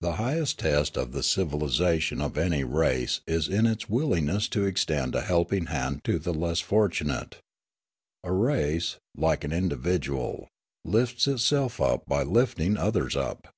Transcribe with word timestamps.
"The 0.00 0.12
highest 0.12 0.60
test 0.60 0.96
of 0.96 1.10
the 1.10 1.24
civilisation 1.24 2.20
of 2.20 2.38
any 2.38 2.62
race 2.62 3.20
is 3.26 3.48
in 3.48 3.66
its 3.66 3.88
willingness 3.88 4.46
to 4.50 4.64
extend 4.64 5.16
a 5.16 5.22
helping 5.22 5.66
hand 5.66 6.04
to 6.04 6.20
the 6.20 6.32
less 6.32 6.60
fortunate. 6.60 7.38
A 8.22 8.30
race, 8.30 8.98
like 9.16 9.42
an 9.42 9.50
individual, 9.50 10.46
lifts 10.84 11.26
itself 11.26 11.80
up 11.80 12.06
by 12.06 12.22
lifting 12.22 12.76
others 12.76 13.16
up. 13.16 13.52